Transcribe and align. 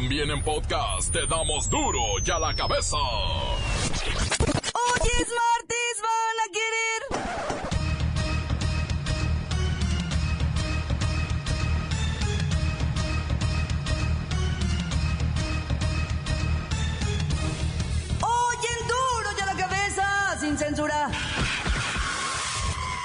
También 0.00 0.30
en 0.30 0.40
podcast 0.44 1.10
te 1.12 1.26
damos 1.26 1.68
duro 1.68 1.98
y 2.24 2.30
a 2.30 2.38
la 2.38 2.54
cabeza. 2.54 2.96
Hoy 2.96 3.90
es 5.20 5.26
van 6.04 6.38
a 6.38 6.46
querer. 6.54 7.02
Hoy 18.22 18.56
duro 18.86 19.30
y 19.36 19.40
a 19.40 19.46
la 19.46 19.56
cabeza, 19.56 20.38
sin 20.38 20.56
censura. 20.56 21.10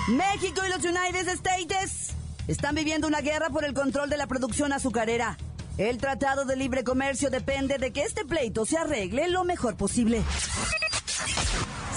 México 0.09 0.61
y 0.63 0.69
los 0.69 0.83
United 0.83 1.27
States 1.29 2.13
están 2.47 2.75
viviendo 2.75 3.07
una 3.07 3.21
guerra 3.21 3.49
por 3.49 3.65
el 3.65 3.73
control 3.73 4.11
de 4.11 4.17
la 4.17 4.27
producción 4.27 4.71
azucarera. 4.73 5.39
El 5.77 5.97
Tratado 5.97 6.45
de 6.45 6.55
Libre 6.55 6.83
Comercio 6.83 7.31
depende 7.31 7.79
de 7.79 7.91
que 7.91 8.03
este 8.03 8.25
pleito 8.25 8.65
se 8.65 8.77
arregle 8.77 9.27
lo 9.29 9.43
mejor 9.43 9.75
posible. 9.75 10.21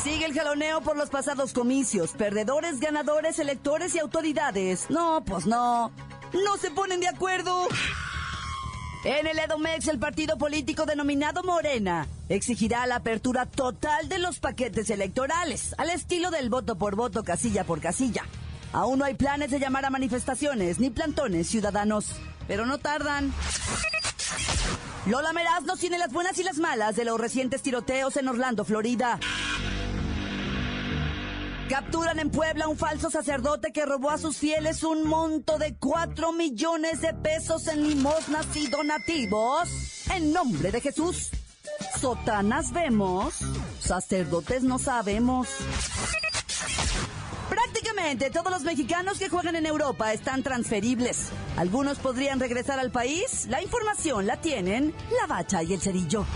Sigue 0.02 0.24
el 0.24 0.32
jaloneo 0.32 0.80
por 0.80 0.96
los 0.96 1.10
pasados 1.10 1.52
comicios. 1.52 2.12
Perdedores, 2.12 2.80
ganadores, 2.80 3.38
electores 3.38 3.94
y 3.94 3.98
autoridades. 3.98 4.88
No, 4.88 5.22
pues 5.24 5.46
no. 5.46 5.92
No 6.32 6.56
se 6.58 6.70
ponen 6.70 7.00
de 7.00 7.08
acuerdo. 7.08 7.68
En 9.04 9.26
el 9.26 9.38
Edomex, 9.38 9.88
el 9.88 9.98
partido 9.98 10.38
político 10.38 10.86
denominado 10.86 11.42
Morena 11.44 12.08
exigirá 12.28 12.86
la 12.86 12.96
apertura 12.96 13.46
total 13.46 14.08
de 14.08 14.18
los 14.18 14.40
paquetes 14.40 14.90
electorales, 14.90 15.74
al 15.78 15.90
estilo 15.90 16.30
del 16.30 16.50
voto 16.50 16.76
por 16.76 16.96
voto, 16.96 17.22
casilla 17.22 17.62
por 17.62 17.80
casilla. 17.80 18.24
Aún 18.72 18.98
no 18.98 19.04
hay 19.04 19.14
planes 19.14 19.50
de 19.50 19.60
llamar 19.60 19.84
a 19.84 19.90
manifestaciones 19.90 20.80
ni 20.80 20.90
plantones 20.90 21.46
ciudadanos, 21.46 22.16
pero 22.46 22.66
no 22.66 22.78
tardan. 22.78 23.32
Lola 25.06 25.32
Meraz 25.32 25.62
nos 25.62 25.78
tiene 25.78 25.98
las 25.98 26.12
buenas 26.12 26.38
y 26.38 26.42
las 26.42 26.58
malas 26.58 26.96
de 26.96 27.04
los 27.04 27.20
recientes 27.20 27.62
tiroteos 27.62 28.16
en 28.16 28.28
Orlando, 28.28 28.64
Florida. 28.64 29.20
Capturan 31.68 32.20
en 32.20 32.30
Puebla 32.30 32.68
un 32.68 32.76
falso 32.76 33.10
sacerdote 33.10 33.72
que 33.72 33.84
robó 33.84 34.10
a 34.10 34.18
sus 34.18 34.36
fieles 34.36 34.84
un 34.84 35.06
monto 35.06 35.58
de 35.58 35.76
4 35.76 36.32
millones 36.32 37.00
de 37.00 37.12
pesos 37.12 37.66
en 37.66 37.88
limosnas 37.88 38.46
y 38.54 38.68
donativos. 38.68 39.68
En 40.14 40.32
nombre 40.32 40.70
de 40.70 40.80
Jesús. 40.80 41.30
Sotanas 42.00 42.72
vemos, 42.72 43.34
sacerdotes 43.80 44.62
no 44.62 44.78
sabemos. 44.78 45.48
Todos 48.32 48.52
los 48.52 48.62
mexicanos 48.62 49.18
que 49.18 49.30
juegan 49.30 49.56
en 49.56 49.64
Europa 49.64 50.12
están 50.12 50.42
transferibles. 50.42 51.30
Algunos 51.56 51.98
podrían 51.98 52.38
regresar 52.38 52.78
al 52.78 52.90
país. 52.90 53.46
La 53.48 53.62
información 53.62 54.26
la 54.26 54.36
tienen 54.36 54.94
la 55.18 55.26
bacha 55.26 55.62
y 55.62 55.72
el 55.72 55.80
cerillo. 55.80 56.26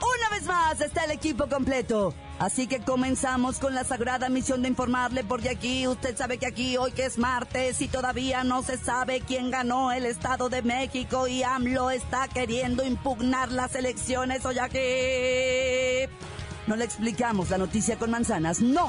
Una 0.00 0.30
vez 0.30 0.44
más 0.46 0.80
está 0.80 1.04
el 1.04 1.10
equipo 1.10 1.46
completo. 1.46 2.14
Así 2.38 2.66
que 2.66 2.80
comenzamos 2.80 3.58
con 3.58 3.74
la 3.74 3.84
sagrada 3.84 4.30
misión 4.30 4.62
de 4.62 4.68
informarle, 4.68 5.24
porque 5.24 5.50
aquí 5.50 5.86
usted 5.86 6.16
sabe 6.16 6.38
que 6.38 6.46
aquí 6.46 6.78
hoy 6.78 6.92
que 6.92 7.04
es 7.04 7.18
martes 7.18 7.82
y 7.82 7.88
todavía 7.88 8.42
no 8.44 8.62
se 8.62 8.78
sabe 8.78 9.20
quién 9.20 9.50
ganó 9.50 9.92
el 9.92 10.06
Estado 10.06 10.48
de 10.48 10.62
México 10.62 11.28
y 11.28 11.42
AMLO 11.42 11.90
está 11.90 12.28
queriendo 12.28 12.82
impugnar 12.82 13.52
las 13.52 13.74
elecciones 13.74 14.44
hoy 14.46 14.58
aquí. 14.58 16.10
No 16.66 16.76
le 16.76 16.84
explicamos 16.86 17.50
la 17.50 17.58
noticia 17.58 17.98
con 17.98 18.10
manzanas, 18.10 18.60
no. 18.60 18.88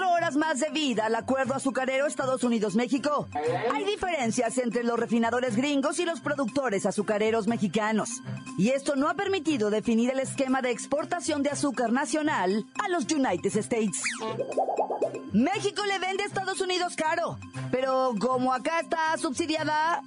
24 0.00 0.10
horas 0.10 0.36
más 0.36 0.60
de 0.60 0.70
vida 0.70 1.06
al 1.06 1.14
acuerdo 1.14 1.54
azucarero 1.54 2.06
Estados 2.06 2.42
Unidos-México. 2.42 3.28
Hay 3.72 3.84
diferencias 3.84 4.56
entre 4.58 4.82
los 4.82 4.98
refinadores 4.98 5.56
gringos 5.56 5.98
y 5.98 6.04
los 6.04 6.20
productores 6.20 6.86
azucareros 6.86 7.46
mexicanos. 7.46 8.22
Y 8.56 8.70
esto 8.70 8.96
no 8.96 9.08
ha 9.08 9.14
permitido 9.14 9.68
definir 9.70 10.10
el 10.10 10.20
esquema 10.20 10.62
de 10.62 10.70
exportación 10.70 11.42
de 11.42 11.50
azúcar 11.50 11.92
nacional 11.92 12.64
a 12.82 12.88
los 12.88 13.04
United 13.12 13.54
States. 13.58 14.02
México 15.32 15.84
le 15.84 15.98
vende 15.98 16.22
a 16.22 16.26
Estados 16.26 16.60
Unidos 16.60 16.96
caro, 16.96 17.38
pero 17.70 18.14
como 18.18 18.52
acá 18.52 18.80
está 18.80 19.16
subsidiada, 19.18 20.02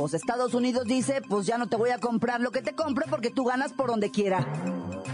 pues 0.00 0.14
Estados 0.14 0.54
Unidos 0.54 0.86
dice, 0.86 1.20
pues 1.28 1.44
ya 1.44 1.58
no 1.58 1.68
te 1.68 1.76
voy 1.76 1.90
a 1.90 1.98
comprar 1.98 2.40
lo 2.40 2.50
que 2.50 2.62
te 2.62 2.74
compro 2.74 3.04
porque 3.10 3.28
tú 3.28 3.44
ganas 3.44 3.74
por 3.74 3.90
donde 3.90 4.10
quiera. 4.10 4.46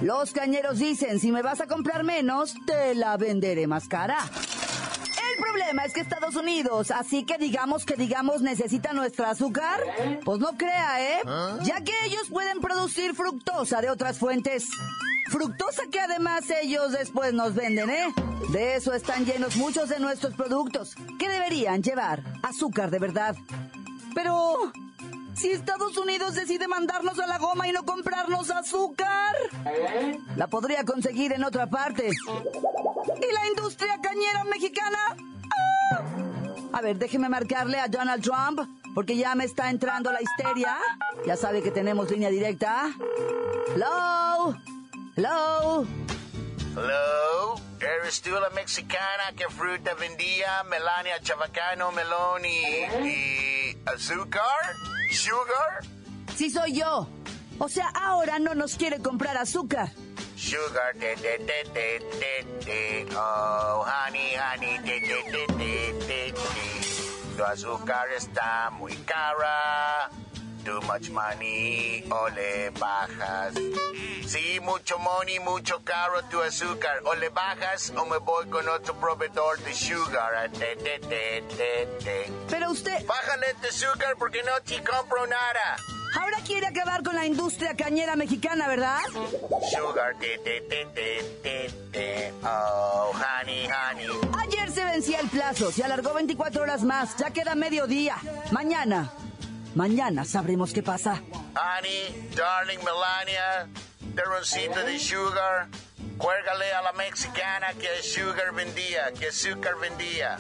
Los 0.01 0.33
cañeros 0.33 0.79
dicen, 0.79 1.19
si 1.19 1.33
me 1.33 1.43
vas 1.43 1.61
a 1.61 1.67
comprar 1.67 2.05
menos, 2.05 2.55
te 2.67 2.95
la 2.95 3.17
venderé 3.17 3.67
más 3.67 3.89
cara. 3.89 4.17
El 4.21 5.43
problema 5.43 5.85
es 5.87 5.93
que 5.93 6.03
Estados 6.03 6.37
Unidos, 6.37 6.93
así 6.93 7.25
que 7.25 7.37
digamos 7.37 7.85
que 7.85 7.97
digamos 7.97 8.43
necesita 8.43 8.93
nuestra 8.93 9.31
azúcar, 9.31 9.81
pues 10.25 10.39
no 10.39 10.57
crea, 10.57 11.03
¿eh? 11.03 11.21
Ya 11.65 11.81
que 11.81 11.93
ellos 12.05 12.29
pueden 12.31 12.61
producir 12.61 13.17
fructosa 13.17 13.81
de 13.81 13.91
otras 13.91 14.21
fuentes. 14.21 14.69
Fructosa 15.33 15.83
que 15.91 15.99
además 15.99 16.45
ellos 16.63 16.93
después 16.93 17.35
nos 17.35 17.57
venden, 17.57 17.91
¿eh? 17.91 18.07
De 18.53 18.77
eso 18.77 18.93
están 18.93 19.25
llenos 19.25 19.57
muchos 19.57 19.89
de 19.89 19.99
nuestros 19.99 20.35
productos, 20.35 20.95
que 21.19 21.29
deberían 21.29 21.83
llevar 21.83 22.23
azúcar 22.45 22.93
de 22.93 23.01
verdad. 23.01 23.35
Pero, 24.17 24.73
si 25.35 25.51
Estados 25.51 25.95
Unidos 25.99 26.35
decide 26.35 26.67
mandarnos 26.69 27.19
a 27.19 27.27
la 27.27 27.37
goma 27.37 27.69
y 27.69 27.73
no 27.73 27.85
comprarnos 27.85 28.51
azúcar, 28.51 29.37
la 30.37 30.47
podría 30.47 30.85
conseguir 30.85 31.35
en 31.35 31.45
otra 31.45 31.67
parte. 31.67 32.09
¿Y 32.09 33.35
la 33.35 33.47
industria 33.47 34.01
cañera 34.01 34.45
mexicana? 34.45 34.99
¡Ah! 35.93 36.03
A 36.73 36.81
ver, 36.81 36.97
déjeme 36.97 37.29
marcarle 37.29 37.79
a 37.79 37.89
Donald 37.89 38.23
Trump, 38.23 38.61
porque 38.95 39.19
ya 39.19 39.35
me 39.35 39.45
está 39.45 39.69
entrando 39.69 40.11
la 40.11 40.23
histeria. 40.23 40.79
Ya 41.27 41.37
sabe 41.37 41.63
que 41.63 41.71
tenemos 41.71 42.11
línea 42.11 42.31
directa. 42.31 42.91
Hello. 43.75 44.57
Hello. 45.15 45.87
Hello, 46.75 47.55
¿eres 47.81 48.23
tú 48.23 48.31
la 48.31 48.49
mexicana 48.51 49.33
que 49.37 49.47
fruta 49.49 49.93
vendía 49.95 50.63
Melania 50.65 51.21
Chavacano, 51.21 51.93
melón 51.93 52.45
y, 52.45 53.09
y 53.09 53.56
azúcar? 53.87 54.43
¿Sugar? 55.11 55.85
Sí 56.35 56.51
soy 56.51 56.75
yo. 56.75 57.09
O 57.59 57.69
sea, 57.69 57.89
ahora 57.89 58.39
no 58.39 58.55
nos 58.55 58.77
quiere 58.77 59.01
comprar 59.01 59.37
azúcar. 59.37 59.91
Sugar, 60.37 60.95
te, 60.99 61.17
te, 61.17 61.39
te, 61.39 61.65
te, 61.73 62.01
te, 62.19 62.65
te. 62.65 63.07
Oh, 63.17 63.85
honey, 63.87 64.35
honey, 64.37 64.79
te, 64.81 65.01
te, 65.01 65.23
te, 65.31 65.47
te, 65.47 66.07
te, 66.07 66.33
te. 66.33 66.35
Tu 67.37 67.45
azúcar 67.45 68.09
está 68.11 68.71
muy 68.71 68.95
cara. 68.97 70.11
Too 70.67 70.81
much 70.83 71.11
money, 71.11 72.03
o 72.11 72.29
le 72.31 72.71
bajas. 72.71 73.55
Sí, 74.27 74.59
mucho 74.61 74.99
money, 74.99 75.39
mucho 75.39 75.81
caro 75.85 76.21
tu 76.29 76.43
azúcar. 76.43 77.03
O 77.05 77.15
le 77.15 77.29
bajas 77.29 77.93
o 77.97 78.05
me 78.05 78.19
voy 78.19 78.47
con 78.49 78.69
otro 78.69 78.95
proveedor 78.97 79.59
de 79.61 79.73
sugar. 79.73 80.51
Te, 80.51 80.75
te, 80.75 80.99
te, 80.99 81.43
te, 81.57 81.87
te. 82.03 82.33
Pero 82.51 82.73
usted 82.73 83.07
Bájale 83.07 83.55
tu 83.63 83.69
azúcar 83.69 84.17
porque 84.19 84.43
no 84.43 84.61
te 84.65 84.83
compro 84.83 85.25
nada. 85.29 85.77
ahora 86.21 86.39
quiere 86.45 86.67
acabar 86.67 87.05
con 87.05 87.15
la 87.15 87.27
industria 87.27 87.77
cañera 87.77 88.17
mexicana, 88.17 88.67
¿verdad? 88.67 88.99
Sugar, 89.71 90.17
te, 90.19 90.37
te, 90.39 90.63
te, 90.63 90.87
te, 90.87 91.23
te, 91.45 91.71
te. 91.93 92.33
Oh, 92.43 93.13
honey, 93.15 93.69
honey. 93.71 94.09
Ayer 94.41 94.69
se 94.73 94.85
vencía 94.85 95.21
el 95.21 95.29
plazo, 95.29 95.71
se 95.71 95.85
alargó 95.85 96.13
24 96.15 96.63
horas 96.63 96.83
más, 96.83 97.17
ya 97.19 97.31
queda 97.31 97.55
mediodía. 97.55 98.17
Mañana, 98.51 99.13
mañana 99.77 100.25
sabremos 100.25 100.73
qué 100.73 100.83
pasa. 100.83 101.23
Honey, 101.55 102.31
darling 102.35 102.79
Melania, 102.79 103.69
terroncito 104.17 104.81
de 104.81 104.99
sugar. 104.99 105.69
Cuérgale 106.19 106.73
a 106.73 106.83
la 106.83 106.93
mexicana 106.95 107.69
que 107.79 108.03
sugar 108.03 108.53
vendía, 108.55 109.13
que 109.13 109.29
azúcar 109.29 109.75
vendía. 109.81 110.39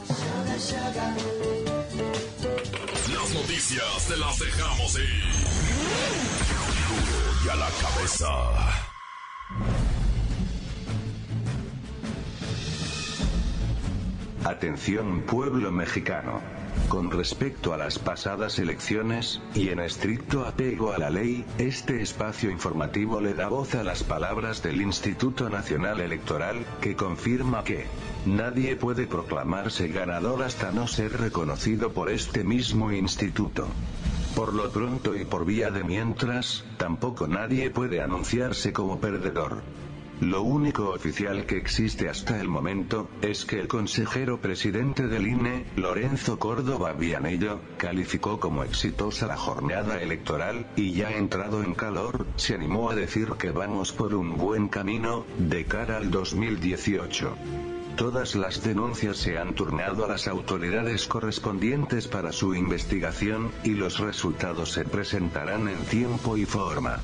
Las 3.12 3.31
noticias 3.35 4.06
te 4.09 4.17
las 4.17 4.38
dejamos 4.38 4.99
ir. 4.99 5.25
Y 7.44 7.49
a 7.49 7.56
la 7.56 7.69
cabeza. 7.83 8.87
Atención 14.44 15.23
pueblo 15.23 15.71
mexicano. 15.71 16.56
Con 16.88 17.11
respecto 17.11 17.75
a 17.75 17.76
las 17.76 17.99
pasadas 17.99 18.58
elecciones, 18.61 19.40
y 19.55 19.70
en 19.70 19.81
estricto 19.81 20.46
apego 20.46 20.93
a 20.93 20.99
la 20.99 21.11
ley, 21.11 21.44
este 21.58 22.00
espacio 22.00 22.50
informativo 22.50 23.20
le 23.20 23.34
da 23.34 23.49
voz 23.49 23.75
a 23.75 23.82
las 23.82 24.05
palabras 24.05 24.62
del 24.62 24.81
Instituto 24.81 25.50
Nacional 25.50 26.00
Electoral, 26.00 26.64
que 26.81 26.94
confirma 26.94 27.64
que 27.64 27.87
nadie 28.25 28.76
puede 28.76 29.06
proclamarse 29.06 29.88
ganador 29.88 30.44
hasta 30.44 30.70
no 30.70 30.87
ser 30.87 31.12
reconocido 31.20 31.93
por 31.93 32.08
este 32.08 32.44
mismo 32.44 32.93
instituto. 32.93 33.67
Por 34.37 34.55
lo 34.55 34.70
pronto 34.70 35.17
y 35.17 35.25
por 35.25 35.44
vía 35.44 35.70
de 35.70 35.82
mientras, 35.82 36.64
tampoco 36.76 37.26
nadie 37.26 37.70
puede 37.70 38.00
anunciarse 38.00 38.73
como 38.73 39.00
perdedor. 39.00 39.62
Lo 40.20 40.42
único 40.42 40.90
oficial 40.90 41.44
que 41.44 41.58
existe 41.58 42.08
hasta 42.08 42.40
el 42.40 42.48
momento, 42.48 43.10
es 43.20 43.44
que 43.44 43.60
el 43.60 43.68
consejero 43.68 44.40
presidente 44.40 45.08
del 45.08 45.26
INE, 45.26 45.66
Lorenzo 45.76 46.38
Córdoba 46.38 46.94
Vianello, 46.94 47.60
calificó 47.76 48.40
como 48.40 48.64
exitosa 48.64 49.26
la 49.26 49.36
jornada 49.36 50.00
electoral, 50.00 50.66
y 50.74 50.92
ya 50.92 51.10
entrado 51.10 51.62
en 51.62 51.74
calor, 51.74 52.26
se 52.36 52.54
animó 52.54 52.88
a 52.88 52.94
decir 52.94 53.32
que 53.38 53.50
vamos 53.50 53.92
por 53.92 54.14
un 54.14 54.38
buen 54.38 54.68
camino, 54.68 55.26
de 55.36 55.66
cara 55.66 55.98
al 55.98 56.10
2018. 56.10 57.36
Todas 57.96 58.34
las 58.36 58.62
denuncias 58.62 59.18
se 59.18 59.36
han 59.36 59.54
turnado 59.54 60.06
a 60.06 60.08
las 60.08 60.28
autoridades 60.28 61.06
correspondientes 61.06 62.08
para 62.08 62.32
su 62.32 62.54
investigación, 62.54 63.52
y 63.64 63.70
los 63.70 63.98
resultados 63.98 64.72
se 64.72 64.84
presentarán 64.84 65.68
en 65.68 65.84
tiempo 65.84 66.38
y 66.38 66.46
forma. 66.46 67.00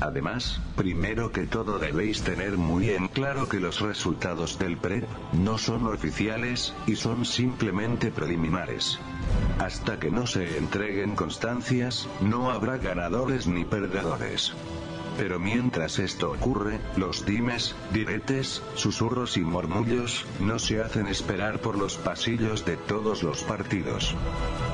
Además, 0.00 0.60
primero 0.76 1.32
que 1.32 1.46
todo 1.46 1.78
debéis 1.78 2.22
tener 2.22 2.58
muy 2.58 2.90
en 2.90 3.08
claro 3.08 3.48
que 3.48 3.60
los 3.60 3.80
resultados 3.80 4.58
del 4.58 4.76
PREP 4.76 5.04
no 5.32 5.56
son 5.56 5.86
oficiales, 5.86 6.74
y 6.86 6.96
son 6.96 7.24
simplemente 7.24 8.10
preliminares. 8.10 8.98
Hasta 9.58 9.98
que 9.98 10.10
no 10.10 10.26
se 10.26 10.58
entreguen 10.58 11.16
constancias, 11.16 12.08
no 12.20 12.50
habrá 12.50 12.76
ganadores 12.76 13.46
ni 13.46 13.64
perdedores. 13.64 14.52
Pero 15.18 15.38
mientras 15.38 15.98
esto 15.98 16.30
ocurre, 16.30 16.78
los 16.96 17.24
dimes, 17.24 17.74
diretes, 17.92 18.62
susurros 18.74 19.36
y 19.36 19.40
murmullos, 19.40 20.26
no 20.40 20.58
se 20.58 20.82
hacen 20.82 21.06
esperar 21.06 21.60
por 21.60 21.78
los 21.78 21.96
pasillos 21.96 22.64
de 22.64 22.76
todos 22.76 23.22
los 23.22 23.42
partidos. 23.42 24.14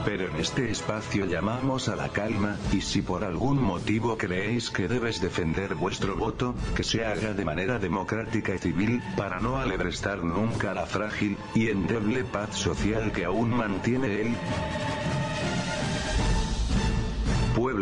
Pero 0.05 0.29
en 0.29 0.37
este 0.37 0.71
espacio 0.71 1.27
llamamos 1.27 1.89
a 1.89 1.97
la 1.97 2.09
calma, 2.09 2.57
y 2.73 2.81
si 2.81 3.03
por 3.03 3.25
algún 3.25 3.63
motivo 3.63 4.19
creéis 4.19 4.71
que 4.71 4.89
debes 4.89 5.21
defender 5.21 5.77
vuestro 5.77 6.17
voto, 6.17 6.55
que 6.75 6.83
se 6.83 7.05
haga 7.05 7.35
de 7.35 7.45
manera 7.45 7.79
democrática 7.79 8.55
y 8.55 8.59
civil, 8.59 9.03
para 9.17 9.39
no 9.39 9.59
alebrestar 9.59 10.25
nunca 10.25 10.75
la 10.75 10.87
frágil, 10.87 11.37
y 11.55 11.69
endeble 11.69 12.25
paz 12.25 12.57
social 12.57 13.13
que 13.13 13.25
aún 13.25 13.51
mantiene 13.51 14.23
él. 14.23 14.37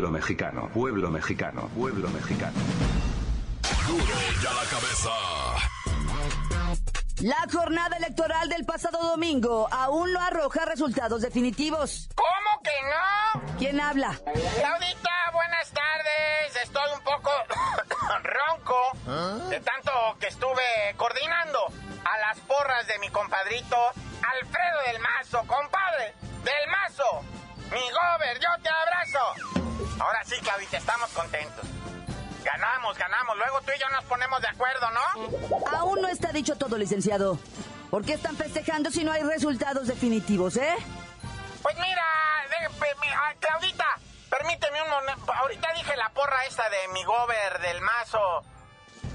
Pueblo 0.01 0.19
mexicano, 0.19 0.71
pueblo 0.73 1.11
mexicano, 1.11 1.69
pueblo 1.77 2.09
mexicano. 2.09 2.59
Duro 3.87 4.15
ya 4.43 4.51
la 4.55 4.65
cabeza. 4.65 5.11
La 7.21 7.47
jornada 7.53 7.99
electoral 7.99 8.49
del 8.49 8.65
pasado 8.65 8.99
domingo 9.11 9.69
aún 9.71 10.11
no 10.15 10.23
arroja 10.23 10.65
resultados 10.65 11.21
definitivos. 11.21 12.09
¿Cómo 12.15 12.63
que 12.63 12.71
no? 12.89 13.59
¿Quién 13.59 13.79
habla? 13.79 14.19
Claudita, 14.25 15.11
buenas 15.35 15.71
tardes. 15.71 16.57
Estoy 16.63 16.91
un 16.97 17.05
poco 17.05 17.31
ronco 18.23 19.51
de 19.51 19.61
tanto 19.61 19.93
que 20.19 20.29
estuve 20.29 20.95
coordinando 20.97 21.59
a 22.07 22.19
las 22.27 22.39
porras 22.41 22.87
de 22.87 22.99
mi 23.01 23.11
compadrito 23.11 23.77
Alfredo 24.23 24.79
del 24.87 25.03
Mazo, 25.03 25.41
compadre, 25.47 26.15
del 26.43 26.71
Mazo. 26.71 27.23
Mi 27.71 27.83
gober, 27.91 28.41
yo 28.41 28.63
te 28.63 28.69
abrazo. 28.71 29.60
Ahora 30.01 30.25
sí, 30.25 30.35
Claudita, 30.43 30.79
estamos 30.79 31.11
contentos. 31.11 31.65
Ganamos, 32.43 32.97
ganamos. 32.97 33.37
Luego 33.37 33.61
tú 33.61 33.73
y 33.77 33.79
yo 33.79 33.89
nos 33.91 34.05
ponemos 34.05 34.41
de 34.41 34.49
acuerdo, 34.49 34.89
¿no? 34.91 35.69
Aún 35.79 36.01
no 36.01 36.09
está 36.09 36.33
dicho 36.33 36.57
todo, 36.57 36.79
licenciado. 36.79 37.39
¿Por 37.91 38.05
qué 38.05 38.15
están 38.15 38.35
festejando 38.37 38.91
si 38.91 39.05
no 39.05 39.13
hay 39.13 39.23
resultados 39.23 39.87
definitivos, 39.87 40.57
eh? 40.57 40.75
Pues 41.63 41.77
mira, 41.77 42.03
ah, 42.03 43.35
Claudita, 43.39 43.87
permíteme 44.31 44.83
un 44.83 44.91
momento. 44.91 45.33
Ahorita 45.35 45.69
dije 45.75 45.95
la 45.97 46.09
porra 46.11 46.45
esta 46.47 46.69
de 46.71 46.89
mi 46.95 47.05
gober 47.05 47.61
del 47.61 47.83
mazo. 47.83 48.43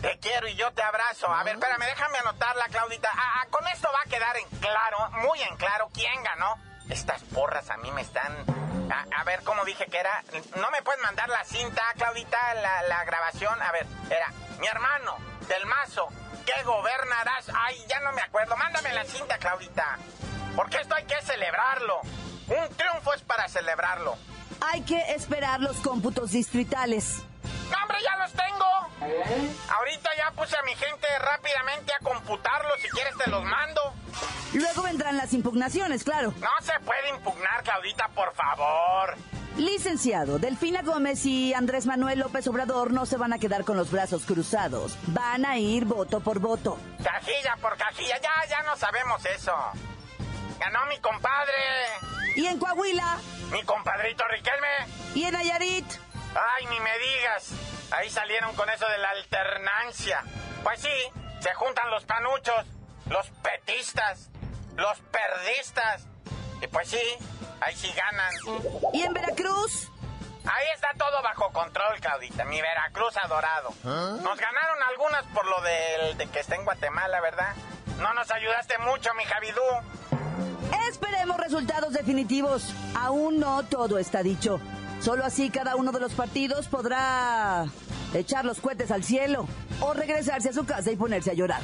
Te 0.02 0.20
quiero 0.20 0.48
y 0.48 0.56
yo 0.56 0.72
te 0.74 0.84
abrazo. 0.84 1.28
A 1.34 1.44
ver, 1.44 1.56
espérame, 1.56 1.86
déjame 1.86 2.20
anotarla, 2.20 2.68
Claudita. 2.68 3.10
Ah, 3.12 3.42
ah, 3.42 3.48
con 3.50 3.68
esto 3.70 3.90
va 3.92 4.02
a 4.06 4.10
quedar 4.10 4.38
en 4.38 4.48
claro, 4.60 5.10
muy 5.24 5.42
en 5.42 5.56
claro, 5.58 5.90
quién 5.94 6.22
ganó. 6.24 6.56
Estas 6.90 7.24
porras 7.24 7.72
a 7.72 7.78
mí 7.78 7.90
me 7.92 8.02
están... 8.02 8.65
A, 8.92 9.24
ver, 9.24 9.42
¿cómo 9.44 9.66
dije 9.66 9.86
que 9.88 9.98
era? 9.98 10.24
¿No 10.58 10.70
me 10.72 10.82
puedes 10.84 11.02
mandar 11.02 11.30
la 11.30 11.44
cinta, 11.44 11.82
Claudita, 11.98 12.54
la, 12.56 12.84
la 12.84 13.04
grabación? 13.06 13.62
A 13.62 13.72
ver, 13.72 13.86
era 14.10 14.32
mi 14.60 14.68
hermano 14.68 15.18
del 15.48 15.66
mazo. 15.66 16.08
¿Qué 16.46 16.64
gobernarás? 16.64 17.48
Ay, 17.56 17.84
ya 17.88 18.00
no 18.02 18.12
me 18.12 18.22
acuerdo. 18.22 18.56
Mándame 18.56 18.94
la 18.94 19.04
cinta, 19.06 19.38
Claudita. 19.38 19.98
Porque 20.56 20.78
esto 20.78 20.96
hay 20.96 21.06
que 21.06 21.20
celebrarlo. 21.24 22.02
Un 22.48 22.76
triunfo 22.76 23.14
es 23.14 23.22
para 23.24 23.48
celebrarlo. 23.48 24.18
Hay 24.62 24.82
que 24.82 25.14
esperar 25.14 25.60
los 25.60 25.78
cómputos 25.78 26.32
distritales. 26.32 27.24
¡No, 27.72 27.78
hombre, 27.82 27.98
ya 28.04 28.18
los 28.18 28.32
tengo! 28.34 28.66
Ahorita 29.76 30.10
ya 30.18 30.32
puse 30.32 30.56
a 30.58 30.64
mi 30.64 30.76
gente 30.76 31.08
rápidamente 31.20 31.94
a 31.94 32.00
computarlos. 32.00 32.80
Si 32.82 32.90
quieres 32.90 33.14
te 33.24 33.30
los 33.30 33.44
mando. 33.44 33.82
Luego 34.54 34.84
vendrán 34.84 35.18
las 35.18 35.34
impugnaciones, 35.34 36.04
claro. 36.04 36.34
No 36.40 36.50
se 36.62 36.80
puede 36.86 37.10
impugnar, 37.10 37.64
Claudita, 37.64 38.08
por 38.10 38.34
favor. 38.36 39.16
Licenciado, 39.58 40.38
Delfina 40.38 40.82
Gómez 40.82 41.26
y 41.26 41.54
Andrés 41.54 41.86
Manuel 41.86 42.20
López 42.20 42.46
Obrador 42.48 42.92
no 42.92 43.06
se 43.06 43.16
van 43.18 43.32
a 43.34 43.40
quedar 43.40 43.64
con 43.64 43.78
los 43.78 43.90
brazos 43.90 44.26
cruzados. 44.26 44.98
Van 45.08 45.46
a 45.46 45.58
ir 45.58 45.86
voto 45.86 46.20
por 46.20 46.40
voto. 46.40 46.78
Cajilla 47.04 47.56
por 47.62 47.78
cajilla, 47.78 48.20
ya, 48.22 48.32
ya 48.50 48.64
no 48.64 48.76
sabemos 48.76 49.26
eso. 49.26 49.54
Ganó 50.60 50.86
mi 50.88 50.98
compadre, 51.00 51.54
Y 52.36 52.46
en 52.48 52.60
Coahuila, 52.60 53.18
mi 53.52 53.64
compadrito 53.64 54.24
Riquelme. 54.28 54.68
y 55.16 55.24
en 55.24 55.34
Nayarit, 55.34 55.86
Ay, 56.36 56.66
ni 56.68 56.80
me 56.80 56.98
digas. 57.00 57.52
Ahí 57.92 58.10
salieron 58.10 58.56
con 58.56 58.70
eso 58.70 58.88
de 58.88 58.98
la 58.98 59.10
alternancia. 59.12 60.24
Pues 60.64 60.82
sí, 60.82 61.12
se 61.40 61.54
juntan 61.56 61.90
los 61.92 62.04
panuchos, 62.06 62.66
los 63.10 63.28
petistas, 63.42 64.30
los 64.76 64.98
perdistas. 65.12 66.08
Y 66.62 66.68
pues 66.68 66.90
sí, 66.90 67.02
ahí 67.62 67.76
sí 67.76 67.92
ganan. 67.96 68.34
y 68.94 69.04
en 69.04 69.14
Veracruz. 69.14 69.90
Ahí 70.48 70.68
está 70.76 70.90
todo 70.98 71.24
bajo 71.24 71.52
control, 71.52 72.00
Claudita. 72.00 72.46
Mi 72.46 72.62
Veracruz 72.62 73.18
adorado. 73.18 73.70
Nos 73.84 74.40
ganaron 74.40 74.84
algunas 74.90 75.24
por 75.34 75.46
lo 75.48 75.60
del 75.62 76.18
de 76.18 76.28
que 76.28 76.40
está 76.40 76.56
en 76.56 76.66
Guatemala, 76.66 77.20
¿verdad? 77.22 77.56
No 77.98 78.14
nos 78.14 78.30
ayudaste 78.30 78.78
mucho, 78.80 79.14
mi 79.16 79.24
Javidú. 79.24 79.62
Esperemos 80.90 81.38
resultados 81.38 81.94
definitivos. 81.94 82.74
Aún 82.96 83.40
no 83.40 83.64
todo 83.66 83.98
está 83.98 84.22
dicho. 84.22 84.60
Solo 85.06 85.24
así 85.24 85.52
cada 85.52 85.76
uno 85.76 85.92
de 85.92 86.00
los 86.00 86.14
partidos 86.14 86.66
podrá 86.66 87.68
echar 88.16 88.44
los 88.44 88.60
cohetes 88.60 88.90
al 88.90 89.04
cielo 89.04 89.48
o 89.80 89.94
regresarse 89.94 90.50
a 90.50 90.54
su 90.54 90.66
casa 90.66 90.92
y 90.92 90.96
ponerse 90.96 91.30
a 91.30 91.36
llorar. 91.36 91.62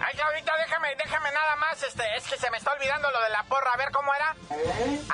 Ay, 0.00 0.14
Claudita, 0.14 0.52
déjame, 0.64 0.94
déjame 0.94 1.32
nada 1.32 1.56
más, 1.56 1.82
este, 1.82 2.04
es 2.16 2.22
que 2.28 2.38
se 2.38 2.48
me 2.52 2.56
está 2.56 2.72
olvidando 2.74 3.10
lo 3.10 3.20
de 3.20 3.30
la 3.30 3.42
porra, 3.42 3.72
a 3.72 3.76
ver 3.78 3.90
cómo 3.90 4.14
era. 4.14 4.36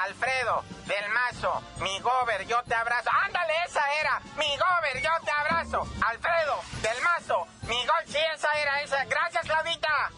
Alfredo, 0.04 0.62
del 0.84 1.08
Mazo, 1.08 1.62
mi 1.80 1.98
gober, 2.00 2.46
yo 2.46 2.62
te 2.68 2.74
abrazo. 2.74 3.08
Ándale, 3.24 3.54
esa 3.66 3.80
era, 3.98 4.20
mi 4.36 4.50
gober, 4.58 5.02
yo 5.02 5.24
te 5.24 5.30
abrazo. 5.30 5.88
Alfredo, 6.04 6.60
del 6.82 7.02
Mazo, 7.02 7.46
mi 7.62 7.86
gol, 7.86 8.04
sí, 8.04 8.18
esa 8.36 8.52
era, 8.60 8.82
esa. 8.82 9.06
Gracias, 9.06 9.42
Claudita. 9.46 10.10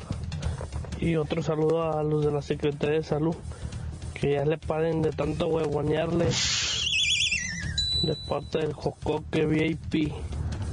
Y 1.00 1.16
otro 1.16 1.44
saludo 1.44 1.84
a 1.84 2.02
los 2.02 2.26
de 2.26 2.32
la 2.32 2.42
Secretaría 2.42 2.96
de 2.96 3.04
Salud. 3.04 3.36
Que 4.16 4.34
ya 4.34 4.46
le 4.46 4.58
paren 4.58 5.04
de 5.04 5.12
tanto 5.12 5.48
huevonearle. 5.50 6.30
De 8.02 8.16
parte 8.28 8.58
del 8.58 8.74
Jocoque 8.74 9.46
VIP. 9.46 10.14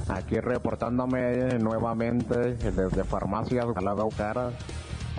Aquí 0.09 0.39
reportándome 0.39 1.59
nuevamente 1.59 2.55
desde 2.55 3.03
Farmacia 3.03 3.63
La 3.79 3.95
Cara, 4.17 4.51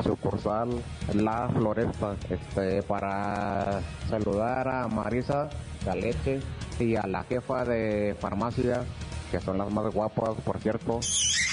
sucursal 0.03 0.71
La 1.15 1.49
Floresta, 1.49 2.17
este, 2.29 2.83
para 2.83 3.81
saludar 4.09 4.67
a 4.69 4.89
Marisa 4.89 5.49
Galeche 5.85 6.41
y 6.81 6.97
a 6.97 7.07
la 7.07 7.23
jefa 7.25 7.65
de 7.65 8.17
farmacia, 8.19 8.85
que 9.31 9.41
son 9.41 9.59
las 9.59 9.71
más 9.71 9.93
guapas, 9.93 10.31
por 10.45 10.59
cierto, 10.61 10.99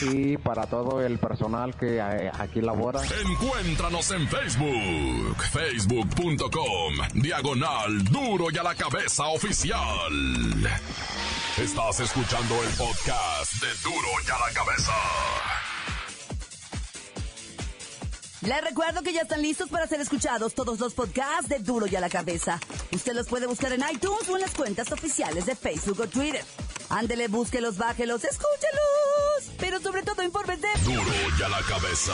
y 0.01 0.37
para 0.37 0.65
todo 0.65 1.01
el 1.01 1.19
personal 1.19 1.75
que 1.75 1.97
eh, 1.97 2.31
aquí 2.39 2.61
labora. 2.61 3.01
Encuéntranos 3.03 4.11
en 4.11 4.27
Facebook, 4.27 5.43
facebook.com, 5.51 7.21
diagonal 7.21 8.03
duro 8.05 8.47
y 8.51 8.57
a 8.57 8.63
la 8.63 8.73
cabeza 8.73 9.27
oficial. 9.27 9.77
Estás 11.57 11.99
escuchando 12.01 12.63
el 12.63 12.69
podcast 12.75 13.53
de 13.53 13.67
duro 13.83 14.07
y 14.23 14.29
a 14.29 14.37
la 14.37 14.53
cabeza. 14.53 14.93
Les 18.41 18.63
recuerdo 18.63 19.01
que 19.01 19.11
ya 19.11 19.21
están 19.21 19.41
listos 19.41 19.67
para 19.67 19.87
ser 19.87 19.99
escuchados 19.99 20.53
todos 20.53 20.79
los 20.79 20.93
podcasts 20.93 21.49
de 21.49 21.57
Duro 21.57 21.87
y 21.87 21.95
a 21.95 21.99
la 21.99 22.09
Cabeza. 22.09 22.59
Usted 22.91 23.13
los 23.13 23.27
puede 23.27 23.47
buscar 23.47 23.73
en 23.73 23.81
iTunes 23.91 24.29
o 24.29 24.35
en 24.35 24.43
las 24.43 24.53
cuentas 24.53 24.91
oficiales 24.91 25.47
de 25.47 25.55
Facebook 25.55 25.99
o 25.99 26.07
Twitter. 26.07 26.45
Ándele, 26.89 27.27
búsquelos, 27.27 27.77
bájelos, 27.77 28.23
escúchelos. 28.23 29.57
Pero 29.57 29.81
sobre 29.81 30.03
todo 30.03 30.21
infórmese. 30.21 30.67
Duro 30.83 31.01
y 31.39 31.41
a 31.41 31.49
la 31.49 31.61
cabeza. 31.63 32.13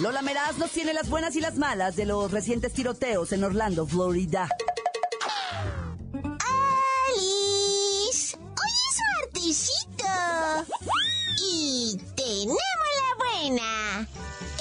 Lola 0.00 0.22
Meraz 0.22 0.56
nos 0.56 0.70
tiene 0.70 0.94
las 0.94 1.10
buenas 1.10 1.36
y 1.36 1.40
las 1.40 1.56
malas 1.56 1.96
de 1.96 2.06
los 2.06 2.30
recientes 2.30 2.72
tiroteos 2.72 3.30
en 3.32 3.44
Orlando, 3.44 3.86
Florida. 3.86 4.48
Y 11.40 11.96
tenemos 12.16 12.58
la 12.98 13.24
buena. 13.24 14.08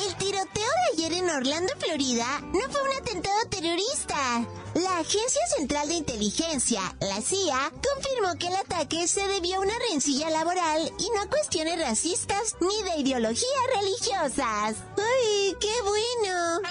El 0.05 0.15
tiroteo 0.15 0.45
de 0.45 0.93
ayer 0.93 1.11
en 1.11 1.29
Orlando, 1.29 1.73
Florida, 1.77 2.39
no 2.53 2.61
fue 2.71 2.81
un 2.83 2.95
atentado 2.95 3.35
terrorista. 3.49 4.47
La 4.75 4.99
Agencia 4.99 5.41
Central 5.57 5.89
de 5.89 5.95
Inteligencia, 5.95 6.79
la 7.01 7.19
CIA, 7.19 7.69
confirmó 7.83 8.39
que 8.39 8.47
el 8.47 8.55
ataque 8.55 9.09
se 9.09 9.27
debió 9.27 9.57
a 9.57 9.59
una 9.59 9.73
rencilla 9.91 10.29
laboral 10.29 10.89
y 10.97 11.09
no 11.09 11.21
a 11.21 11.27
cuestiones 11.27 11.81
racistas 11.81 12.55
ni 12.61 12.83
de 12.83 13.01
ideologías 13.01 13.43
religiosas. 13.75 14.77
¡Ay, 14.97 15.57
qué 15.59 15.73
bueno! 15.83 16.61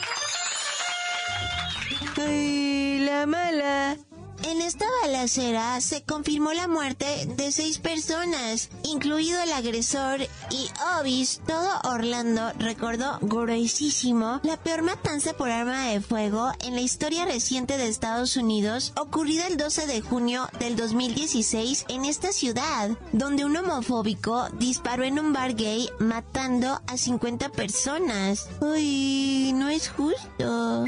¡Ay, 2.16 2.98
la 3.00 3.26
mala! 3.26 3.98
En 4.46 4.62
esta 4.62 4.86
balacera 5.02 5.80
se 5.80 6.04
confirmó 6.04 6.52
la 6.52 6.68
muerte 6.68 7.26
de 7.36 7.50
seis 7.50 7.78
personas, 7.78 8.70
incluido 8.84 9.42
el 9.42 9.52
agresor 9.52 10.20
y 10.50 10.68
Obis. 11.00 11.40
Todo 11.44 11.68
Orlando 11.82 12.52
recordó 12.56 13.18
gruesísimo 13.22 14.40
la 14.44 14.56
peor 14.56 14.82
matanza 14.82 15.32
por 15.32 15.50
arma 15.50 15.88
de 15.88 16.00
fuego 16.00 16.52
en 16.60 16.76
la 16.76 16.80
historia 16.80 17.24
reciente 17.24 17.76
de 17.76 17.88
Estados 17.88 18.36
Unidos, 18.36 18.92
ocurrida 18.96 19.48
el 19.48 19.56
12 19.56 19.88
de 19.88 20.00
junio 20.00 20.48
del 20.60 20.76
2016 20.76 21.86
en 21.88 22.04
esta 22.04 22.30
ciudad, 22.30 22.90
donde 23.12 23.44
un 23.44 23.56
homofóbico 23.56 24.48
disparó 24.60 25.02
en 25.02 25.18
un 25.18 25.32
bar 25.32 25.54
gay 25.54 25.90
matando 25.98 26.80
a 26.86 26.96
50 26.96 27.48
personas. 27.48 28.48
Uy, 28.60 29.52
no 29.56 29.70
es 29.70 29.88
justo. 29.88 30.84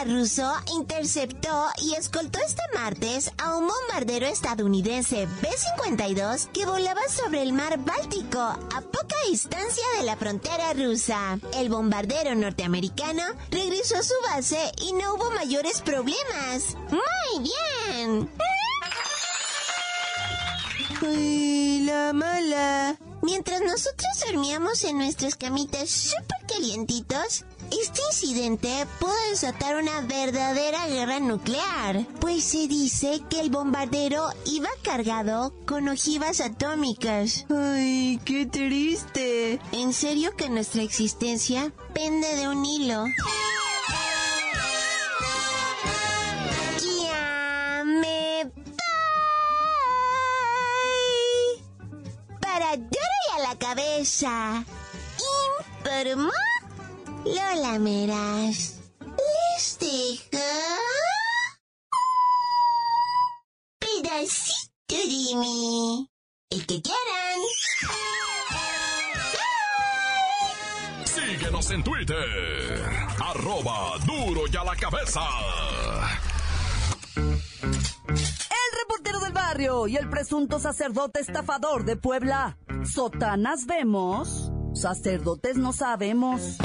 Cazarruso 0.00 0.50
interceptó 0.74 1.66
y 1.82 1.92
escoltó 1.92 2.38
este 2.38 2.62
martes 2.72 3.30
a 3.36 3.54
un 3.58 3.68
bombardero 3.68 4.26
estadounidense 4.26 5.26
B-52 5.42 6.46
que 6.52 6.64
volaba 6.64 7.02
sobre 7.10 7.42
el 7.42 7.52
mar 7.52 7.78
Báltico 7.84 8.38
a 8.38 8.80
poca 8.80 9.14
distancia 9.28 9.84
de 9.98 10.06
la 10.06 10.16
frontera 10.16 10.72
rusa. 10.72 11.38
El 11.54 11.68
bombardero 11.68 12.34
norteamericano 12.34 13.22
regresó 13.50 13.98
a 13.98 14.02
su 14.02 14.14
base 14.22 14.72
y 14.80 14.94
no 14.94 15.16
hubo 15.16 15.30
mayores 15.32 15.82
problemas. 15.82 16.76
¡Muy 16.90 17.50
bien! 17.50 18.30
Ay, 21.02 21.82
la 21.84 22.14
mala. 22.14 22.96
Mientras 23.20 23.60
nosotros 23.60 24.08
dormíamos 24.26 24.82
en 24.84 24.96
nuestras 24.96 25.36
camitas 25.36 25.90
súper 25.90 26.38
calientitos, 26.48 27.44
este 27.70 28.00
incidente 28.10 28.86
pudo 28.98 29.14
desatar 29.30 29.76
una 29.76 30.00
verdadera 30.02 30.86
guerra 30.88 31.20
nuclear, 31.20 32.06
pues 32.20 32.44
se 32.44 32.66
dice 32.68 33.22
que 33.28 33.40
el 33.40 33.50
bombardero 33.50 34.28
iba 34.46 34.68
cargado 34.82 35.52
con 35.66 35.88
ojivas 35.88 36.40
atómicas. 36.40 37.46
¡Ay, 37.50 38.20
qué 38.24 38.46
triste! 38.46 39.60
En 39.72 39.92
serio 39.92 40.34
que 40.36 40.48
nuestra 40.48 40.82
existencia 40.82 41.72
pende 41.94 42.34
de 42.36 42.48
un 42.48 42.64
hilo. 42.64 43.04
Ya 47.06 47.82
me 47.84 48.44
voy. 48.44 48.60
Para 52.40 52.76
duro 52.76 52.90
y 53.28 53.40
a 53.40 53.48
la 53.48 53.58
cabeza. 53.58 54.64
Informó 55.82 56.32
Lola 57.24 57.78
Meras. 57.78 58.80
Les 59.00 59.78
dejo 59.78 60.38
pedacito 63.78 64.68
de 64.88 65.36
mí. 65.36 66.08
El 66.50 66.66
que 66.66 66.80
quieran. 66.82 67.40
Síguenos 71.04 71.70
en 71.70 71.84
Twitter. 71.84 72.82
Arroba 73.22 73.98
duro 74.06 74.42
y 74.50 74.56
a 74.56 74.64
la 74.64 74.74
cabeza. 74.76 75.20
El 77.16 78.78
reportero 78.80 79.20
del 79.20 79.32
barrio 79.32 79.86
y 79.86 79.96
el 79.96 80.08
presunto 80.08 80.58
sacerdote 80.58 81.20
estafador 81.20 81.84
de 81.84 81.96
Puebla. 81.96 82.56
Sotanas 82.84 83.66
vemos, 83.66 84.50
sacerdotes 84.74 85.56
no 85.56 85.72
sabemos. 85.72 86.56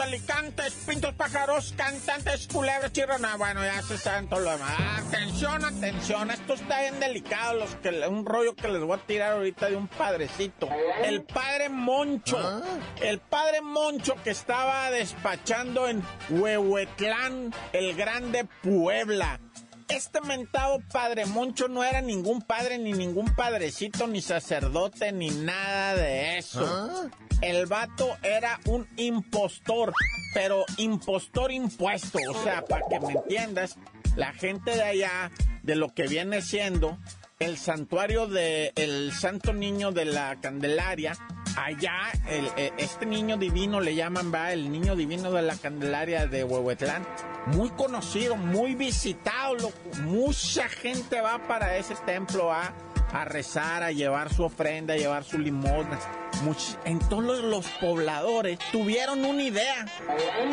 Alicantes, 0.00 0.74
pintos, 0.86 1.14
pájaros, 1.14 1.74
cantantes, 1.76 2.46
culebras, 2.46 2.92
chirrona. 2.92 3.36
Bueno, 3.36 3.62
ya 3.64 3.82
se 3.82 3.98
saben 3.98 4.28
todo 4.28 4.40
lo 4.40 4.52
demás. 4.52 4.72
Atención, 5.06 5.64
atención. 5.64 6.30
Esto 6.30 6.54
está 6.54 6.82
bien 6.82 7.00
delicado. 7.00 7.58
Los 7.58 7.74
que, 7.76 7.90
un 8.06 8.24
rollo 8.24 8.54
que 8.54 8.68
les 8.68 8.82
voy 8.82 8.98
a 8.98 9.06
tirar 9.06 9.32
ahorita 9.32 9.68
de 9.68 9.76
un 9.76 9.88
padrecito. 9.88 10.68
El 11.02 11.22
padre 11.22 11.68
Moncho. 11.68 12.62
El 13.00 13.18
padre 13.18 13.60
Moncho 13.60 14.14
que 14.22 14.30
estaba 14.30 14.90
despachando 14.90 15.88
en 15.88 16.02
Huehuetlán, 16.30 17.52
el 17.72 17.94
grande 17.94 18.46
Puebla. 18.62 19.40
Este 19.88 20.20
mentado 20.20 20.80
padre 20.92 21.24
Moncho 21.24 21.66
no 21.68 21.82
era 21.82 22.02
ningún 22.02 22.42
padre, 22.42 22.78
ni 22.78 22.92
ningún 22.92 23.34
padrecito, 23.34 24.06
ni 24.06 24.20
sacerdote, 24.20 25.12
ni 25.12 25.30
nada 25.30 25.94
de 25.94 26.38
eso. 26.38 27.10
El 27.40 27.66
vato 27.66 28.16
era 28.22 28.60
un 28.66 28.86
impostor, 28.96 29.94
pero 30.34 30.64
impostor 30.76 31.52
impuesto. 31.52 32.18
O 32.30 32.42
sea, 32.42 32.64
para 32.64 32.86
que 32.86 33.00
me 33.00 33.12
entiendas, 33.12 33.76
la 34.14 34.32
gente 34.32 34.72
de 34.72 34.82
allá, 34.82 35.30
de 35.62 35.74
lo 35.74 35.94
que 35.94 36.06
viene 36.06 36.42
siendo, 36.42 36.98
el 37.38 37.56
santuario 37.56 38.26
del 38.26 38.72
el 38.74 39.12
Santo 39.12 39.52
Niño 39.52 39.92
de 39.92 40.04
la 40.04 40.36
Candelaria. 40.40 41.16
Allá, 41.64 42.12
eh, 42.28 42.72
este 42.78 43.04
niño 43.04 43.36
divino 43.36 43.80
le 43.80 43.94
llaman, 43.94 44.32
va, 44.32 44.52
el 44.52 44.70
niño 44.70 44.94
divino 44.94 45.30
de 45.32 45.42
la 45.42 45.56
Candelaria 45.56 46.26
de 46.26 46.44
Huehuetlán. 46.44 47.04
Muy 47.46 47.70
conocido, 47.70 48.36
muy 48.36 48.74
visitado. 48.74 49.72
Mucha 50.02 50.68
gente 50.68 51.20
va 51.20 51.38
para 51.48 51.76
ese 51.76 51.94
templo 52.06 52.52
a, 52.52 52.72
a 53.12 53.24
rezar, 53.24 53.82
a 53.82 53.90
llevar 53.90 54.32
su 54.32 54.44
ofrenda, 54.44 54.94
a 54.94 54.96
llevar 54.98 55.24
su 55.24 55.38
limosna. 55.38 55.98
Much- 56.44 56.76
entonces 56.84 57.42
los 57.44 57.66
pobladores 57.80 58.58
tuvieron 58.70 59.24
una 59.24 59.42
idea. 59.42 59.86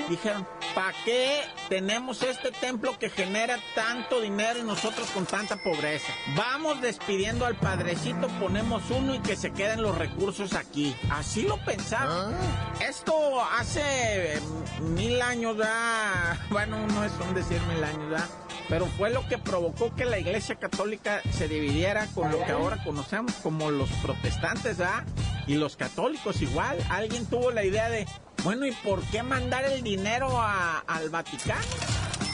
Dijeron, 0.09 0.47
¿para 0.75 0.93
qué 1.05 1.41
tenemos 1.69 2.21
este 2.21 2.51
templo 2.51 2.99
que 2.99 3.09
genera 3.09 3.57
tanto 3.73 4.19
dinero 4.19 4.59
y 4.59 4.63
nosotros 4.63 5.09
con 5.11 5.25
tanta 5.25 5.55
pobreza? 5.55 6.13
Vamos 6.35 6.81
despidiendo 6.81 7.45
al 7.45 7.55
padrecito, 7.55 8.27
ponemos 8.39 8.83
uno 8.91 9.15
y 9.15 9.19
que 9.19 9.37
se 9.37 9.51
queden 9.51 9.81
los 9.81 9.97
recursos 9.97 10.53
aquí. 10.53 10.93
Así 11.09 11.43
lo 11.43 11.57
pensaron. 11.63 12.35
Esto 12.85 13.41
hace 13.41 14.35
eh, 14.35 14.39
mil 14.81 15.21
años 15.21 15.57
ya, 15.57 16.45
bueno, 16.51 16.85
no 16.85 17.03
es 17.03 17.13
un 17.25 17.33
decir 17.33 17.61
mil 17.61 17.83
años 17.83 18.11
ya, 18.11 18.27
pero 18.67 18.85
fue 18.85 19.09
lo 19.09 19.25
que 19.27 19.37
provocó 19.37 19.95
que 19.95 20.05
la 20.05 20.19
iglesia 20.19 20.55
católica 20.55 21.21
se 21.31 21.47
dividiera 21.47 22.07
con 22.07 22.31
lo 22.31 22.43
que 22.43 22.51
ahora 22.51 22.83
conocemos 22.83 23.33
como 23.35 23.71
los 23.71 23.89
protestantes, 24.03 24.81
¿ah? 24.81 25.05
Y 25.47 25.55
los 25.55 25.75
católicos 25.75 26.41
igual. 26.41 26.77
Alguien 26.89 27.27
tuvo 27.27 27.51
la 27.51 27.63
idea 27.63 27.87
de, 27.89 28.07
bueno, 28.45 28.65
¿y 28.65 28.71
por 28.71 29.01
qué 29.07 29.21
mandar 29.23 29.65
el 29.65 29.83
dinero 29.83 30.39
a- 30.41 30.79
al 30.87 31.09
Vaticano? 31.09 31.61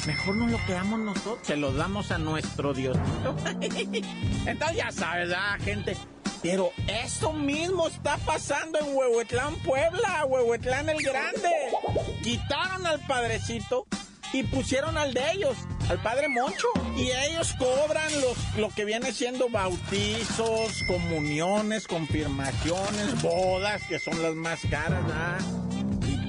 Mejor 0.05 0.35
nos 0.35 0.51
lo 0.51 0.65
quedamos 0.65 0.99
nosotros, 0.99 1.39
se 1.43 1.55
lo 1.55 1.71
damos 1.73 2.11
a 2.11 2.17
nuestro 2.19 2.73
Diosito. 2.73 3.35
Entonces 4.45 4.77
ya 4.77 4.91
sabes, 4.91 5.31
¿ah, 5.35 5.57
gente? 5.63 5.97
Pero 6.41 6.71
eso 6.87 7.33
mismo 7.33 7.87
está 7.87 8.17
pasando 8.17 8.79
en 8.79 8.95
Huehuetlán, 8.95 9.55
Puebla, 9.57 10.25
Huehuetlán 10.25 10.89
el 10.89 11.01
Grande. 11.03 11.49
Quitaron 12.23 12.85
al 12.87 12.99
padrecito 13.01 13.85
y 14.33 14.41
pusieron 14.43 14.97
al 14.97 15.13
de 15.13 15.31
ellos, 15.33 15.55
al 15.87 16.01
padre 16.01 16.29
Moncho. 16.29 16.67
Y 16.97 17.11
ellos 17.11 17.53
cobran 17.59 18.11
los, 18.21 18.37
lo 18.57 18.69
que 18.69 18.85
viene 18.85 19.11
siendo 19.11 19.49
bautizos, 19.49 20.81
comuniones, 20.87 21.85
confirmaciones, 21.87 23.21
bodas, 23.21 23.83
que 23.87 23.99
son 23.99 24.19
las 24.23 24.33
más 24.33 24.61
caras, 24.69 25.03
¿ah? 25.13 25.37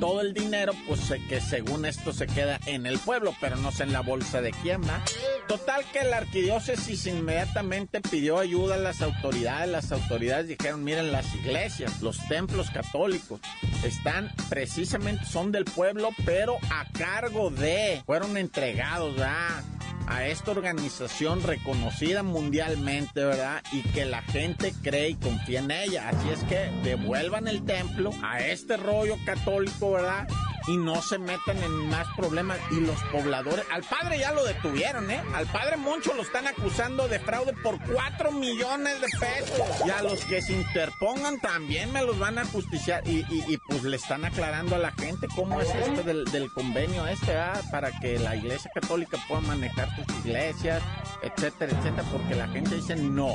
Todo 0.03 0.21
el 0.21 0.35
dinero, 0.35 0.73
pues 0.89 1.13
que 1.29 1.41
según 1.41 1.85
esto 1.85 2.13
se 2.13 2.27
queda 2.27 2.59
en 2.67 2.87
el 2.87 2.99
pueblo, 2.99 3.37
pero 3.41 3.55
no 3.55 3.71
sé 3.71 3.85
en 3.85 3.93
la 3.93 4.01
bolsa 4.01 4.41
de 4.41 4.51
quién 4.51 4.83
va. 4.83 5.01
Total 5.49 5.85
que 5.93 6.05
la 6.05 6.19
arquidiócesis 6.19 7.07
inmediatamente 7.07 8.01
pidió 8.01 8.39
ayuda 8.39 8.77
a 8.77 8.79
las 8.79 9.03
autoridades. 9.03 9.69
Las 9.69 9.93
autoridades 9.93 10.49
dijeron, 10.49 10.83
miren, 10.85 11.13
las 11.13 11.35
iglesias, 11.35 12.01
los 12.01 12.19
templos 12.29 12.71
católicos 12.71 13.41
están 13.85 14.33
precisamente, 14.49 15.25
son 15.27 15.53
del 15.53 15.65
pueblo, 15.65 16.11
pero 16.25 16.57
a 16.71 16.87
cargo 16.93 17.51
de, 17.51 18.03
fueron 18.07 18.37
entregados 18.37 19.21
a 19.21 19.63
a 20.07 20.27
esta 20.27 20.51
organización 20.51 21.43
reconocida 21.43 22.23
mundialmente, 22.23 23.25
¿verdad? 23.25 23.63
Y 23.73 23.83
que 23.83 24.05
la 24.05 24.23
gente 24.23 24.73
cree 24.83 25.11
y 25.11 25.15
confía 25.15 25.61
en 25.61 25.71
ella. 25.71 26.09
Así 26.09 26.29
es 26.31 26.43
que 26.45 26.71
devuelvan 26.83 27.49
el 27.49 27.65
templo 27.65 28.13
a 28.23 28.41
este 28.41 28.77
rollo 28.77 29.17
católico, 29.25 29.93
¿verdad? 29.93 30.27
Y 30.69 30.77
no 30.77 31.03
se 31.03 31.19
metan 31.19 31.63
en 31.63 31.89
más 31.91 32.07
problemas. 32.17 32.59
Y 32.71 32.81
los 32.81 33.01
pobladores, 33.11 33.65
al 33.71 33.83
padre 33.83 34.19
ya 34.19 34.33
lo 34.33 34.45
detuvieron, 34.45 35.11
¿eh? 35.11 35.21
Al 35.35 35.47
padre 35.47 35.77
Moncho 35.77 36.15
lo 36.15 36.23
están 36.23 36.47
acusando 36.47 37.09
de 37.09 37.19
fraude 37.19 37.53
por 37.63 37.79
4 37.81 38.33
millones 38.33 39.01
de 39.01 39.09
pesos. 39.19 39.87
Y 39.87 39.91
a 39.91 40.03
los 40.03 40.25
que 40.25 40.41
se 40.43 40.53
interpongan 40.53 41.41
también 41.41 41.93
me 41.93 42.03
los 42.05 42.19
van 42.19 42.39
a 42.39 42.45
justiciar. 42.45 43.07
Y, 43.07 43.25
y- 43.31 43.59
pues 43.69 43.83
le 43.85 43.97
están 43.97 44.25
aclarando 44.25 44.75
a 44.77 44.79
la 44.79 44.93
gente 44.93 45.27
cómo 45.35 45.61
es 45.61 45.69
este 45.75 46.03
del, 46.03 46.25
del 46.27 46.51
convenio 46.53 47.07
este, 47.07 47.27
¿verdad? 47.29 47.63
Para 47.71 47.91
que 48.01 48.19
la 48.19 48.35
iglesia 48.37 48.71
católica 48.75 49.19
pueda 49.29 49.41
manejar 49.43 49.89
sus 49.97 50.07
iglesias, 50.25 50.83
etcétera, 51.23 51.73
etcétera. 51.79 52.05
Porque 52.11 52.35
la 52.35 52.49
gente 52.49 52.77
dice, 52.77 52.97
no, 52.97 53.35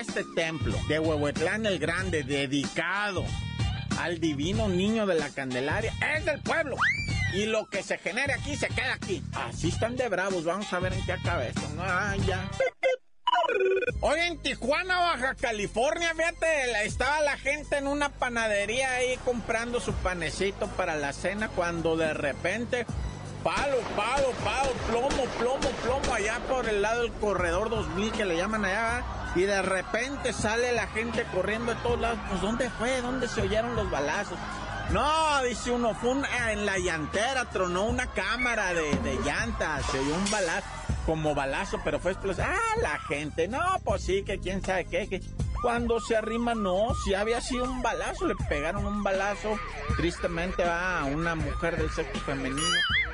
este 0.00 0.24
templo 0.34 0.76
de 0.88 0.98
Huehuetlán 0.98 1.66
el 1.66 1.78
Grande, 1.78 2.22
dedicado 2.22 3.24
al 3.98 4.20
divino 4.20 4.68
niño 4.68 5.06
de 5.06 5.16
la 5.16 5.28
Candelaria, 5.30 5.92
es 6.16 6.24
del 6.24 6.40
pueblo. 6.40 6.76
Y 7.34 7.46
lo 7.46 7.66
que 7.66 7.82
se 7.82 7.98
genere 7.98 8.32
aquí 8.32 8.56
se 8.56 8.68
queda 8.68 8.94
aquí. 8.94 9.22
Así 9.34 9.68
están 9.68 9.96
de 9.96 10.08
bravos. 10.08 10.44
Vamos 10.44 10.72
a 10.72 10.78
ver 10.78 10.94
en 10.94 11.04
qué 11.04 11.12
acaba 11.12 11.44
esto. 11.44 11.60
Ay, 11.78 12.20
ya. 12.26 12.48
Hoy 14.00 14.20
en 14.20 14.38
Tijuana, 14.38 14.98
Baja 14.98 15.34
California, 15.34 16.12
fíjate, 16.14 16.86
estaba 16.86 17.20
la 17.20 17.36
gente 17.36 17.76
en 17.76 17.86
una 17.86 18.08
panadería 18.08 18.94
ahí 18.94 19.18
comprando 19.24 19.80
su 19.80 19.92
panecito 19.92 20.68
para 20.68 20.96
la 20.96 21.12
cena 21.12 21.48
cuando 21.48 21.96
de 21.96 22.14
repente, 22.14 22.86
palo, 23.42 23.76
palo, 23.96 24.30
palo, 24.44 24.70
plomo, 24.88 25.24
plomo, 25.38 25.68
plomo, 25.82 26.14
allá 26.14 26.40
por 26.48 26.68
el 26.68 26.80
lado 26.80 27.02
del 27.02 27.12
corredor 27.14 27.68
2000 27.70 28.12
que 28.12 28.24
le 28.24 28.36
llaman 28.36 28.64
allá, 28.64 28.82
¿verdad? 28.82 29.17
Y 29.38 29.42
de 29.42 29.62
repente 29.62 30.32
sale 30.32 30.72
la 30.72 30.88
gente 30.88 31.24
corriendo 31.32 31.72
de 31.72 31.80
todos 31.80 32.00
lados. 32.00 32.18
Pues, 32.28 32.40
¿dónde 32.40 32.68
fue? 32.70 33.00
¿Dónde 33.00 33.28
se 33.28 33.42
oyeron 33.42 33.76
los 33.76 33.88
balazos? 33.88 34.36
No, 34.90 35.42
dice 35.44 35.70
uno, 35.70 35.94
fue 35.94 36.10
ah, 36.40 36.52
en 36.52 36.66
la 36.66 36.76
llantera, 36.78 37.44
tronó 37.44 37.84
una 37.84 38.06
cámara 38.08 38.74
de, 38.74 38.96
de 38.98 39.16
llantas, 39.24 39.84
se 39.92 39.98
oyó 40.00 40.14
un 40.14 40.30
balazo, 40.30 40.66
como 41.06 41.36
balazo, 41.36 41.78
pero 41.84 42.00
fue 42.00 42.12
explosión. 42.12 42.48
Ah, 42.50 42.80
la 42.82 42.98
gente, 43.00 43.46
no, 43.46 43.60
pues 43.84 44.02
sí, 44.02 44.24
que 44.24 44.38
quién 44.38 44.64
sabe 44.64 44.86
qué, 44.86 45.08
que 45.08 45.20
cuando 45.62 46.00
se 46.00 46.16
arrima, 46.16 46.54
no, 46.54 46.94
si 47.04 47.14
había 47.14 47.40
sido 47.40 47.64
un 47.64 47.82
balazo, 47.82 48.26
le 48.26 48.34
pegaron 48.48 48.86
un 48.86 49.04
balazo, 49.04 49.56
tristemente 49.96 50.64
a 50.64 51.04
una 51.04 51.34
mujer 51.34 51.76
del 51.76 51.90
sexo 51.90 52.18
femenino, 52.20 52.62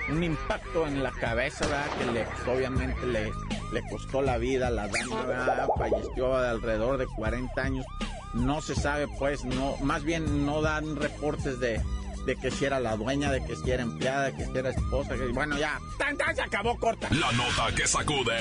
un 0.09 0.23
impacto 0.23 0.87
en 0.87 1.03
la 1.03 1.11
cabeza, 1.13 1.67
¿verdad? 1.67 1.87
Que 1.99 2.05
le, 2.13 2.27
obviamente 2.53 3.07
le, 3.07 3.33
le 3.73 3.83
costó 3.91 4.23
la 4.23 4.39
vida 4.39 4.71
la 4.71 4.89
dama, 4.89 5.23
¿verdad? 5.23 5.69
Falleció 5.79 6.39
de 6.39 6.49
alrededor 6.49 6.99
de 6.99 7.07
40 7.07 7.63
años. 7.63 7.87
No 8.35 8.61
se 8.61 8.75
sabe, 8.75 9.07
pues, 9.19 9.45
no, 9.45 9.77
más 9.79 10.03
bien 10.03 10.45
no 10.45 10.61
dan 10.61 10.97
reportes 10.97 11.61
de, 11.61 11.81
de 12.27 12.37
que 12.37 12.51
si 12.51 12.65
era 12.65 12.81
la 12.81 12.97
dueña, 12.97 13.31
de 13.31 13.45
que 13.45 13.55
si 13.57 13.71
era 13.71 13.83
empleada, 13.83 14.25
de 14.25 14.35
que 14.35 14.45
si 14.47 14.59
era 14.59 14.71
esposa, 14.71 15.15
que 15.15 15.27
bueno, 15.29 15.57
ya, 15.57 15.79
tan, 15.99 16.17
tan, 16.17 16.35
se 16.35 16.43
acabó 16.43 16.79
corta. 16.79 17.09
La 17.11 17.31
nota 17.33 17.75
que 17.77 17.87
sacude. 17.87 18.37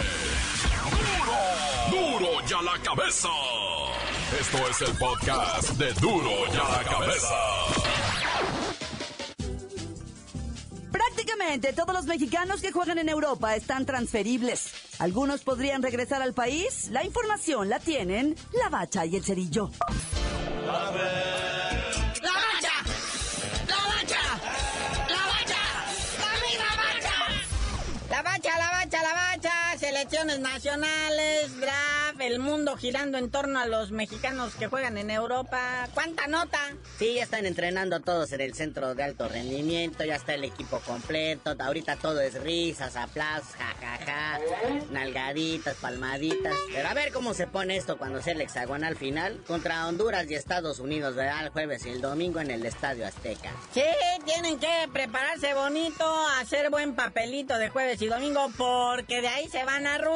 ¡Duro! 1.89 2.19
¡Duro 2.19 2.47
ya 2.47 2.61
la 2.61 2.77
cabeza! 2.81 3.29
Esto 4.39 4.57
es 4.67 4.81
el 4.81 4.97
podcast 4.97 5.69
de 5.71 5.93
Duro 5.93 6.31
ya 6.51 6.63
la 6.63 6.83
cabeza. 6.89 7.35
Todos 11.75 11.93
los 11.93 12.05
mexicanos 12.05 12.61
que 12.61 12.71
juegan 12.71 12.99
en 12.99 13.09
Europa 13.09 13.55
están 13.55 13.85
transferibles. 13.85 14.71
Algunos 14.99 15.43
podrían 15.43 15.83
regresar 15.83 16.21
al 16.21 16.33
país. 16.33 16.89
La 16.89 17.03
información 17.03 17.69
la 17.69 17.79
tienen 17.79 18.35
la 18.53 18.69
bacha 18.69 19.05
y 19.05 19.17
el 19.17 19.23
cerillo. 19.23 19.69
¡La 20.65 21.32
selecciones 30.23 30.39
nacionales, 30.39 31.59
draft, 31.59 32.21
el 32.21 32.39
mundo 32.39 32.77
girando 32.77 33.17
en 33.17 33.29
torno 33.29 33.59
a 33.59 33.65
los 33.65 33.91
mexicanos 33.91 34.55
que 34.55 34.67
juegan 34.67 34.97
en 34.97 35.09
Europa. 35.09 35.89
¿Cuánta 35.93 36.27
nota? 36.27 36.59
Sí, 36.97 37.15
ya 37.15 37.23
están 37.23 37.45
entrenando 37.45 37.99
todos 37.99 38.31
en 38.31 38.41
el 38.41 38.53
centro 38.53 38.95
de 38.95 39.03
alto 39.03 39.27
rendimiento, 39.27 40.05
ya 40.05 40.15
está 40.15 40.33
el 40.35 40.45
equipo 40.45 40.79
completo, 40.79 41.55
ahorita 41.59 41.97
todo 41.97 42.21
es 42.21 42.41
risas, 42.41 42.95
aplausos, 42.95 43.53
jajaja, 43.55 44.39
nalgaditas, 44.91 45.75
palmaditas. 45.75 46.55
Pero 46.73 46.87
a 46.87 46.93
ver 46.93 47.11
cómo 47.11 47.33
se 47.33 47.47
pone 47.47 47.75
esto 47.75 47.97
cuando 47.97 48.21
sea 48.21 48.33
el 48.33 48.41
hexagonal 48.41 48.95
final 48.95 49.43
contra 49.45 49.87
Honduras 49.87 50.29
y 50.29 50.35
Estados 50.35 50.79
Unidos, 50.79 51.15
¿verdad? 51.15 51.45
El 51.45 51.49
jueves 51.49 51.85
y 51.85 51.89
el 51.89 52.01
domingo 52.01 52.39
en 52.39 52.51
el 52.51 52.65
Estadio 52.65 53.05
Azteca. 53.05 53.51
Sí, 53.73 53.83
tienen 54.25 54.57
que 54.59 54.87
prepararse 54.93 55.53
bonito, 55.53 56.05
hacer 56.39 56.69
buen 56.69 56.95
papelito 56.95 57.57
de 57.57 57.69
jueves 57.69 58.01
y 58.01 58.07
domingo, 58.07 58.49
porque 58.57 59.21
de 59.21 59.27
ahí 59.27 59.49
se 59.49 59.65
van 59.65 59.85
a 59.85 59.97
Rusia. 59.97 60.12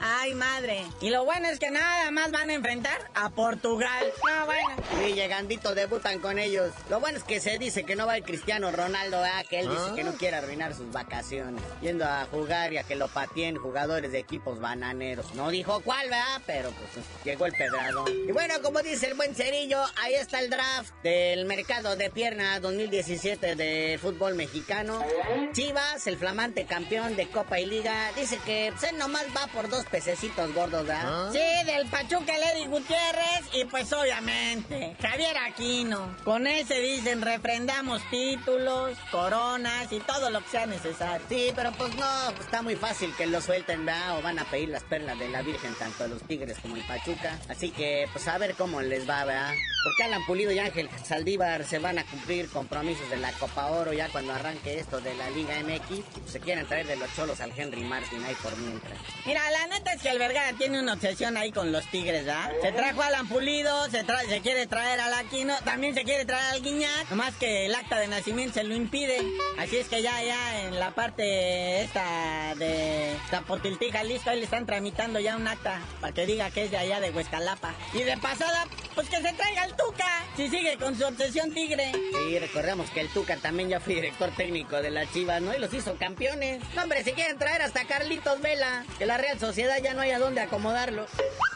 Ay, 0.00 0.32
madre. 0.34 0.84
Y 1.00 1.10
lo 1.10 1.24
bueno 1.24 1.48
es 1.48 1.58
que 1.58 1.70
nada 1.70 2.10
más 2.12 2.30
van 2.30 2.50
a 2.50 2.54
enfrentar 2.54 3.10
a 3.14 3.30
Portugal. 3.30 4.04
No, 4.28 4.46
bueno. 4.46 4.68
Sí, 4.96 5.12
llegandito 5.12 5.74
debutan 5.74 6.20
con 6.20 6.38
ellos. 6.38 6.72
Lo 6.88 7.00
bueno 7.00 7.18
es 7.18 7.24
que 7.24 7.40
se 7.40 7.58
dice 7.58 7.82
que 7.82 7.96
no 7.96 8.06
va 8.06 8.16
el 8.16 8.22
Cristiano 8.22 8.70
Ronaldo, 8.70 9.20
¿verdad? 9.20 9.44
Que 9.50 9.60
él 9.60 9.70
dice 9.70 9.94
que 9.96 10.04
no 10.04 10.12
quiere 10.14 10.36
arruinar 10.36 10.74
sus 10.74 10.92
vacaciones. 10.92 11.62
Yendo 11.80 12.04
a 12.04 12.26
jugar 12.30 12.72
y 12.72 12.78
a 12.78 12.84
que 12.84 12.94
lo 12.94 13.08
pateen 13.08 13.56
jugadores 13.56 14.12
de 14.12 14.20
equipos 14.20 14.60
bananeros. 14.60 15.34
No 15.34 15.50
dijo 15.50 15.80
cuál, 15.80 16.08
¿verdad? 16.08 16.40
Pero 16.46 16.70
pues 16.70 17.04
llegó 17.24 17.46
el 17.46 17.52
pedradón. 17.52 18.06
Y 18.28 18.30
bueno, 18.30 18.54
como 18.62 18.82
dice 18.82 19.08
el 19.08 19.14
buen 19.14 19.34
Cerillo, 19.34 19.82
ahí 19.96 20.14
está 20.14 20.38
el 20.38 20.48
draft 20.48 20.94
del 21.02 21.44
mercado 21.44 21.96
de 21.96 22.08
pierna 22.10 22.60
2017 22.60 23.56
del 23.56 23.98
fútbol 23.98 24.36
mexicano. 24.36 25.04
Chivas, 25.52 26.06
el 26.06 26.18
flamante 26.18 26.66
campeón 26.66 27.16
de 27.16 27.28
Copa 27.28 27.58
y 27.58 27.66
Liga, 27.66 28.12
dice 28.14 28.38
que 28.44 28.72
pues, 28.72 28.90
él 28.92 28.98
nomás 28.98 29.23
va 29.36 29.46
por 29.48 29.68
dos 29.68 29.84
pececitos 29.86 30.52
gordos, 30.54 30.86
¿verdad? 30.86 31.30
Sí, 31.32 31.66
del 31.66 31.86
Pachuca 31.88 32.32
Lady 32.38 32.66
Gutiérrez 32.66 33.44
y 33.52 33.64
pues 33.64 33.92
obviamente 33.92 34.96
Javier 35.00 35.36
Aquino. 35.38 36.16
Con 36.24 36.46
ese 36.46 36.80
dicen 36.80 37.22
refrendamos 37.22 38.02
títulos, 38.10 38.98
coronas 39.10 39.92
y 39.92 40.00
todo 40.00 40.30
lo 40.30 40.42
que 40.42 40.48
sea 40.48 40.66
necesario. 40.66 41.24
Sí, 41.28 41.52
pero 41.54 41.72
pues 41.72 41.94
no, 41.96 42.30
está 42.40 42.62
muy 42.62 42.76
fácil 42.76 43.14
que 43.16 43.26
lo 43.26 43.40
suelten, 43.40 43.84
¿verdad? 43.84 44.18
O 44.18 44.22
van 44.22 44.38
a 44.38 44.44
pedir 44.44 44.68
las 44.68 44.82
perlas 44.84 45.18
de 45.18 45.28
la 45.28 45.42
Virgen 45.42 45.74
tanto 45.74 46.04
a 46.04 46.08
los 46.08 46.22
Tigres 46.22 46.58
como 46.60 46.76
el 46.76 46.82
Pachuca. 46.86 47.38
Así 47.48 47.70
que 47.70 48.08
pues 48.12 48.26
a 48.28 48.38
ver 48.38 48.54
cómo 48.54 48.80
les 48.80 49.08
va, 49.08 49.24
¿verdad? 49.24 49.52
Porque 49.84 50.02
Alan 50.02 50.24
Pulido 50.24 50.50
y 50.50 50.58
Ángel 50.58 50.88
Saldívar 51.04 51.64
se 51.64 51.78
van 51.78 51.98
a 51.98 52.06
cumplir 52.06 52.48
compromisos 52.48 53.08
de 53.10 53.18
la 53.18 53.32
Copa 53.32 53.66
Oro 53.66 53.92
ya 53.92 54.08
cuando 54.08 54.32
arranque 54.32 54.78
esto 54.78 55.00
de 55.00 55.14
la 55.14 55.28
Liga 55.30 55.54
MX. 55.62 56.30
Se 56.30 56.40
quieren 56.40 56.66
traer 56.66 56.86
de 56.86 56.96
los 56.96 57.14
cholos 57.14 57.40
al 57.40 57.52
Henry 57.56 57.84
Martin 57.84 58.24
ahí 58.24 58.34
por 58.42 58.56
mientras. 58.56 58.98
Mira, 59.26 59.42
la 59.50 59.66
neta 59.66 59.92
es 59.92 60.02
que 60.02 60.08
el 60.08 60.18
Vergara 60.18 60.56
tiene 60.56 60.80
una 60.80 60.94
obsesión 60.94 61.36
ahí 61.36 61.52
con 61.52 61.70
los 61.70 61.86
Tigres, 61.90 62.24
¿verdad? 62.24 62.50
Se 62.62 62.72
trajo 62.72 63.02
a 63.02 63.08
Alan 63.08 63.28
Pulido, 63.28 63.90
se, 63.90 64.04
quiere 64.42 64.66
traer 64.66 65.00
al 65.00 65.12
Aquino, 65.14 65.54
también 65.64 65.94
se 65.94 66.04
quiere 66.04 66.24
traer 66.24 66.54
al 66.54 66.62
Guiñac, 66.62 67.10
nomás 67.10 67.34
que 67.36 67.66
el 67.66 67.74
acta 67.74 67.98
de 67.98 68.08
nacimiento 68.08 68.54
se 68.54 68.64
lo 68.64 68.74
impide. 68.74 69.18
Así 69.58 69.76
es 69.76 69.88
que 69.88 70.00
ya, 70.00 70.22
ya 70.22 70.62
en 70.62 70.80
la 70.80 70.92
parte 70.92 71.82
esta 71.82 72.54
de 72.56 73.16
Zapotiltí, 73.30 73.90
Jalisco, 73.90 74.30
ahí 74.30 74.38
le 74.38 74.44
están 74.44 74.64
tramitando 74.64 75.20
ya 75.20 75.36
un 75.36 75.46
acta 75.46 75.80
para 76.00 76.14
que 76.14 76.24
diga 76.24 76.50
que 76.50 76.64
es 76.64 76.70
de 76.70 76.78
allá 76.78 77.00
de 77.00 77.10
Huescalapa. 77.10 77.74
Y 77.92 78.02
de 78.02 78.16
pasada, 78.16 78.66
pues 78.94 79.08
que 79.08 79.16
se 79.16 79.32
traiga 79.32 79.64
el 79.64 79.73
Tuca, 79.76 80.24
si 80.36 80.48
sigue 80.48 80.76
con 80.76 80.96
su 80.96 81.04
obsesión 81.04 81.52
tigre. 81.52 81.92
Sí, 81.92 82.38
recordemos 82.38 82.90
que 82.90 83.00
el 83.00 83.08
Tuca 83.08 83.36
también 83.36 83.68
ya 83.68 83.80
fue 83.80 83.94
director 83.94 84.30
técnico 84.36 84.80
de 84.80 84.90
la 84.90 85.10
Chivas, 85.10 85.42
¿no? 85.42 85.54
Y 85.54 85.58
los 85.58 85.72
hizo 85.72 85.96
campeones. 85.96 86.62
No, 86.74 86.82
hombre, 86.82 87.04
si 87.04 87.12
quieren 87.12 87.38
traer 87.38 87.62
hasta 87.62 87.86
Carlitos 87.86 88.40
Vela, 88.40 88.84
que 88.98 89.06
la 89.06 89.16
Real 89.16 89.38
Sociedad 89.38 89.76
ya 89.82 89.94
no 89.94 90.02
hay 90.02 90.10
a 90.10 90.18
dónde 90.18 90.40
acomodarlo. 90.40 91.06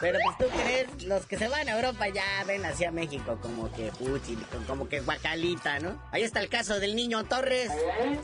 Pero 0.01 0.19
pues 0.25 0.39
tú 0.39 0.59
crees, 0.59 1.03
los 1.05 1.27
que 1.27 1.39
se 1.39 1.49
van 1.49 1.69
a 1.69 1.77
Europa 1.77 2.09
ya 2.09 2.45
ven 2.47 2.65
hacia 2.65 2.91
México 2.93 3.39
como 3.43 3.73
que 3.73 3.91
puchi, 3.99 4.37
como 4.67 4.89
que 4.89 5.01
guacalita, 5.01 5.81
¿no? 5.81 6.01
Ahí 6.13 6.23
está 6.23 6.41
el 6.41 6.49
caso 6.49 6.79
del 6.79 6.95
niño 6.95 7.25
Torres. 7.25 7.71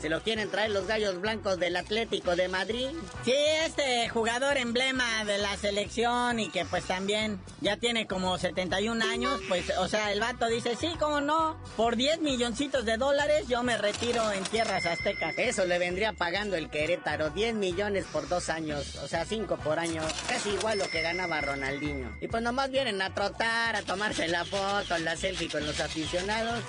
Se 0.01 0.09
lo 0.09 0.21
quieren 0.21 0.49
traer 0.49 0.71
los 0.71 0.87
gallos 0.87 1.19
blancos 1.19 1.59
del 1.59 1.75
Atlético 1.75 2.35
de 2.35 2.47
Madrid. 2.47 2.87
Sí, 3.25 3.33
este 3.65 4.07
jugador 4.09 4.57
emblema 4.57 5.25
de 5.25 5.37
la 5.37 5.57
selección 5.57 6.39
y 6.39 6.49
que 6.49 6.65
pues 6.65 6.85
también 6.85 7.39
ya 7.61 7.77
tiene 7.77 8.07
como 8.07 8.37
71 8.37 9.03
años, 9.03 9.41
pues, 9.47 9.69
o 9.85 9.87
sea, 9.87 10.11
el 10.11 10.19
vato 10.19 10.47
dice, 10.47 10.75
sí, 10.75 10.95
cómo 10.99 11.21
no, 11.21 11.57
por 11.77 11.95
10 11.95 12.19
milloncitos 12.21 12.85
de 12.85 12.97
dólares 12.97 13.47
yo 13.47 13.61
me 13.61 13.77
retiro 13.77 14.31
en 14.31 14.43
tierras 14.45 14.87
aztecas. 14.87 15.35
Eso 15.37 15.63
le 15.65 15.77
vendría 15.77 16.11
pagando 16.11 16.55
el 16.55 16.71
Querétaro, 16.71 17.29
10 17.29 17.53
millones 17.53 18.05
por 18.11 18.27
dos 18.27 18.49
años, 18.49 18.95
o 18.95 19.07
sea, 19.07 19.25
5 19.25 19.57
por 19.57 19.77
año, 19.77 20.01
casi 20.27 20.49
igual 20.49 20.79
lo 20.79 20.89
que 20.89 21.03
ganaba 21.03 21.39
Ronaldinho. 21.39 22.17
Y 22.19 22.27
pues 22.27 22.41
nomás 22.41 22.71
vienen 22.71 22.99
a 22.99 23.13
trotar, 23.13 23.75
a 23.75 23.83
tomarse 23.83 24.27
la 24.27 24.43
foto, 24.43 24.97
la 24.97 25.15
selfie 25.15 25.49
con 25.49 25.63
los 25.63 25.79
aficionados 25.79 26.63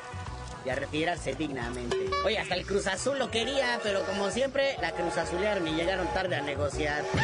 y 0.66 0.68
a 0.68 0.74
retirarse 0.74 1.34
dignamente. 1.34 1.96
Oye, 2.22 2.38
hasta 2.38 2.54
el 2.54 2.66
Cruz 2.66 2.86
Azul 2.86 3.18
lo 3.18 3.30
quería, 3.30 3.80
pero 3.82 4.04
como 4.04 4.30
siempre, 4.30 4.76
la 4.82 4.92
Cruz 4.92 5.16
Azulearon 5.16 5.66
y 5.66 5.72
llegaron 5.72 6.06
tarde 6.12 6.36
a 6.36 6.42
negociar. 6.42 7.02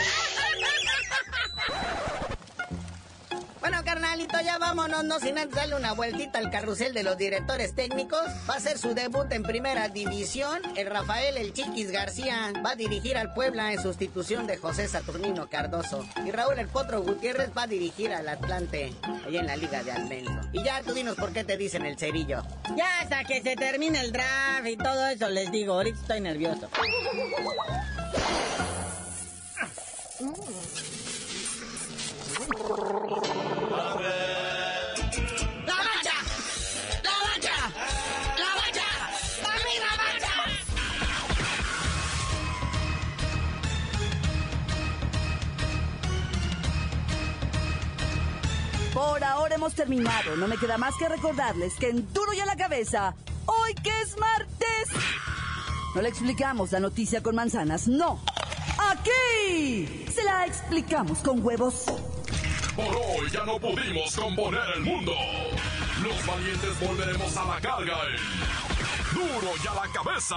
Bueno, 3.62 3.78
carnalito, 3.84 4.40
ya 4.40 4.58
vámonos, 4.58 5.04
no 5.04 5.20
sin 5.20 5.38
antes 5.38 5.54
darle 5.54 5.76
una 5.76 5.92
vueltita 5.92 6.40
al 6.40 6.50
carrusel 6.50 6.92
de 6.92 7.04
los 7.04 7.16
directores 7.16 7.76
técnicos. 7.76 8.20
Va 8.50 8.56
a 8.56 8.60
ser 8.60 8.76
su 8.76 8.92
debut 8.92 9.30
en 9.30 9.44
primera 9.44 9.88
división. 9.88 10.60
El 10.76 10.88
Rafael 10.88 11.36
El 11.36 11.52
Chiquis 11.52 11.92
García 11.92 12.52
va 12.66 12.72
a 12.72 12.74
dirigir 12.74 13.16
al 13.16 13.32
Puebla 13.34 13.72
en 13.72 13.80
sustitución 13.80 14.48
de 14.48 14.56
José 14.56 14.88
Saturnino 14.88 15.48
Cardoso. 15.48 16.04
Y 16.26 16.32
Raúl 16.32 16.58
El 16.58 16.66
Potro 16.66 17.02
Gutiérrez 17.02 17.52
va 17.56 17.62
a 17.62 17.66
dirigir 17.68 18.12
al 18.12 18.28
Atlante, 18.28 18.92
ahí 19.24 19.36
en 19.36 19.46
la 19.46 19.54
Liga 19.54 19.84
de 19.84 19.92
Almenso. 19.92 20.40
Y 20.52 20.64
ya 20.64 20.82
tú 20.82 20.92
dinos 20.92 21.14
por 21.14 21.32
qué 21.32 21.44
te 21.44 21.56
dicen 21.56 21.86
el 21.86 21.96
cerillo. 21.96 22.42
Ya 22.76 22.98
hasta 22.98 23.22
que 23.22 23.42
se 23.42 23.54
termine 23.54 24.00
el 24.00 24.10
draft 24.10 24.66
y 24.66 24.76
todo 24.76 25.06
eso 25.06 25.28
les 25.28 25.52
digo, 25.52 25.74
ahorita 25.74 26.00
estoy 26.00 26.20
nervioso. 26.20 26.68
hemos 49.62 49.74
terminado. 49.74 50.34
No 50.36 50.48
me 50.48 50.56
queda 50.56 50.76
más 50.76 50.96
que 50.96 51.08
recordarles 51.08 51.74
que 51.74 51.90
en 51.90 52.12
Duro 52.12 52.32
y 52.32 52.40
a 52.40 52.46
la 52.46 52.56
Cabeza, 52.56 53.14
hoy 53.46 53.74
que 53.74 53.90
es 54.00 54.18
martes, 54.18 54.88
no 55.94 56.02
le 56.02 56.08
explicamos 56.08 56.72
la 56.72 56.80
noticia 56.80 57.22
con 57.22 57.36
manzanas, 57.36 57.86
no. 57.86 58.20
Aquí 58.90 60.04
se 60.12 60.24
la 60.24 60.46
explicamos 60.46 61.20
con 61.20 61.44
huevos. 61.44 61.84
Por 62.74 62.86
hoy 62.86 63.30
ya 63.30 63.44
no 63.44 63.60
pudimos 63.60 64.16
componer 64.16 64.62
el 64.74 64.82
mundo. 64.82 65.12
Los 66.02 66.26
valientes 66.26 66.80
volveremos 66.80 67.36
a 67.36 67.44
la 67.44 67.60
carga 67.60 67.98
en 68.08 69.14
Duro 69.14 69.52
y 69.62 69.66
a 69.68 69.74
la 69.74 69.92
cabeza. 69.92 70.36